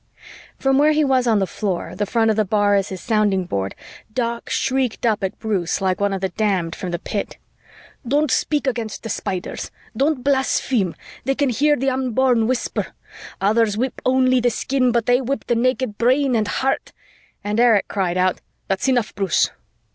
From 0.57 0.79
where 0.79 0.93
he 0.93 1.03
was 1.05 1.27
on 1.27 1.37
the 1.37 1.45
floor, 1.45 1.93
the 1.95 2.07
front 2.07 2.31
of 2.31 2.35
the 2.35 2.43
bar 2.43 2.73
his 2.73 2.99
sounding 2.99 3.45
board, 3.45 3.75
Doc 4.11 4.49
shrieked 4.49 5.05
up 5.05 5.23
at 5.23 5.37
Bruce 5.37 5.79
like 5.79 6.01
one 6.01 6.11
of 6.11 6.21
the 6.21 6.29
damned 6.29 6.75
from 6.75 6.89
the 6.89 6.97
pit, 6.97 7.37
"Don't 8.07 8.31
speak 8.31 8.65
against 8.65 9.03
the 9.03 9.09
Spiders! 9.09 9.69
Don't 9.95 10.23
blaspheme! 10.23 10.95
They 11.25 11.35
can 11.35 11.49
hear 11.49 11.75
the 11.75 11.91
Unborn 11.91 12.47
whisper. 12.47 12.95
Others 13.41 13.77
whip 13.77 14.01
only 14.03 14.39
the 14.39 14.49
skin, 14.49 14.91
but 14.91 15.05
they 15.05 15.21
whip 15.21 15.45
the 15.45 15.53
naked 15.53 15.99
brain 15.99 16.35
and 16.35 16.47
heart," 16.47 16.93
and 17.43 17.59
Erich 17.59 17.87
called 17.87 18.17
out, 18.17 18.41
"That's 18.69 18.87
enough, 18.87 19.13
Bruce!" 19.13 19.51